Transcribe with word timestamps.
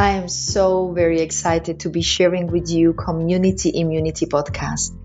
I 0.00 0.12
am 0.12 0.28
so 0.28 0.92
very 0.92 1.20
excited 1.20 1.80
to 1.80 1.90
be 1.90 2.00
sharing 2.00 2.46
with 2.46 2.70
you 2.70 2.94
Community 2.94 3.70
Immunity 3.74 4.24
podcast. 4.24 4.96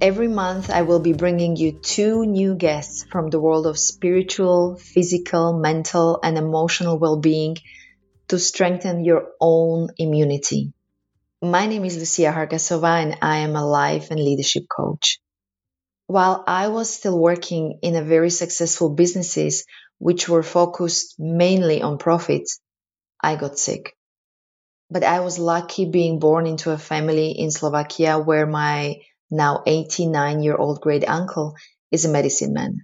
Every 0.00 0.26
month, 0.26 0.70
I 0.70 0.82
will 0.88 1.00
be 1.00 1.12
bringing 1.12 1.54
you 1.56 1.72
two 1.72 2.24
new 2.24 2.54
guests 2.54 3.04
from 3.12 3.28
the 3.28 3.38
world 3.38 3.66
of 3.66 3.78
spiritual, 3.78 4.76
physical, 4.76 5.58
mental, 5.58 6.18
and 6.22 6.38
emotional 6.38 6.98
well 6.98 7.18
being 7.18 7.58
to 8.28 8.38
strengthen 8.38 9.04
your 9.04 9.32
own 9.38 9.90
immunity. 9.98 10.72
My 11.42 11.66
name 11.66 11.84
is 11.84 11.98
Lucia 11.98 12.32
Hargasova, 12.32 13.02
and 13.02 13.18
I 13.20 13.40
am 13.40 13.54
a 13.54 13.66
life 13.66 14.10
and 14.10 14.18
leadership 14.18 14.64
coach. 14.66 15.20
While 16.06 16.42
I 16.46 16.68
was 16.68 16.88
still 16.88 17.18
working 17.18 17.80
in 17.82 17.96
a 17.96 18.02
very 18.02 18.30
successful 18.30 18.88
businesses 18.94 19.66
which 19.98 20.26
were 20.26 20.42
focused 20.42 21.16
mainly 21.18 21.82
on 21.82 21.98
profits, 21.98 22.60
I 23.22 23.36
got 23.36 23.58
sick. 23.58 23.95
But 24.90 25.04
I 25.04 25.20
was 25.20 25.38
lucky 25.38 25.84
being 25.84 26.18
born 26.18 26.46
into 26.46 26.70
a 26.70 26.78
family 26.78 27.32
in 27.32 27.50
Slovakia 27.50 28.18
where 28.18 28.46
my 28.46 28.96
now 29.30 29.62
89 29.66 30.42
year 30.42 30.56
old 30.56 30.80
great 30.80 31.08
uncle 31.08 31.54
is 31.90 32.04
a 32.04 32.08
medicine 32.08 32.52
man. 32.52 32.82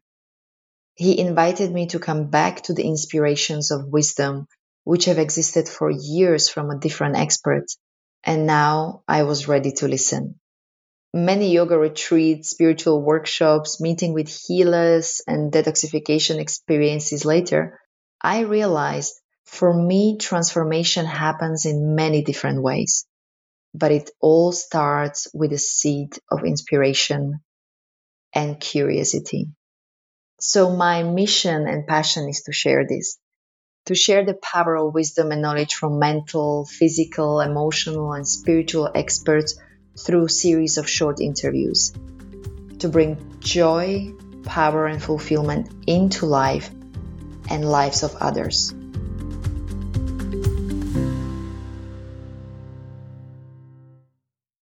He 0.94 1.18
invited 1.18 1.72
me 1.72 1.86
to 1.88 1.98
come 1.98 2.28
back 2.28 2.62
to 2.64 2.74
the 2.74 2.84
inspirations 2.84 3.70
of 3.70 3.86
wisdom 3.86 4.46
which 4.84 5.04
have 5.04 5.18
existed 5.18 5.68
for 5.68 5.90
years 5.90 6.48
from 6.48 6.70
a 6.70 6.78
different 6.78 7.16
expert, 7.16 7.66
and 8.24 8.46
now 8.46 9.04
I 9.06 9.22
was 9.22 9.48
ready 9.48 9.72
to 9.72 9.88
listen. 9.88 10.40
Many 11.14 11.52
yoga 11.52 11.78
retreats, 11.78 12.50
spiritual 12.50 13.00
workshops, 13.02 13.80
meeting 13.80 14.12
with 14.12 14.28
healers, 14.28 15.20
and 15.26 15.52
detoxification 15.52 16.40
experiences 16.40 17.24
later, 17.24 17.78
I 18.20 18.40
realized 18.40 19.14
for 19.52 19.74
me, 19.74 20.16
transformation 20.16 21.04
happens 21.04 21.66
in 21.66 21.94
many 21.94 22.24
different 22.24 22.62
ways, 22.62 23.04
but 23.74 23.92
it 23.92 24.08
all 24.18 24.50
starts 24.50 25.28
with 25.34 25.52
a 25.52 25.58
seed 25.58 26.16
of 26.30 26.46
inspiration 26.46 27.38
and 28.34 28.58
curiosity. 28.58 29.48
So 30.40 30.74
my 30.74 31.02
mission 31.02 31.68
and 31.68 31.86
passion 31.86 32.30
is 32.30 32.44
to 32.44 32.52
share 32.52 32.86
this, 32.88 33.18
to 33.84 33.94
share 33.94 34.24
the 34.24 34.40
power 34.42 34.74
of 34.74 34.94
wisdom 34.94 35.32
and 35.32 35.42
knowledge 35.42 35.74
from 35.74 35.98
mental, 35.98 36.64
physical, 36.64 37.40
emotional, 37.40 38.14
and 38.14 38.26
spiritual 38.26 38.90
experts 38.94 39.60
through 40.00 40.28
series 40.28 40.78
of 40.78 40.88
short 40.88 41.20
interviews, 41.20 41.92
to 42.78 42.88
bring 42.88 43.38
joy, 43.40 44.14
power, 44.44 44.86
and 44.86 45.02
fulfillment 45.02 45.68
into 45.86 46.24
life 46.24 46.70
and 47.50 47.70
lives 47.70 48.02
of 48.02 48.16
others. 48.16 48.72